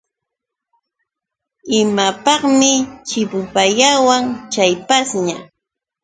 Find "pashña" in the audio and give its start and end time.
4.87-5.37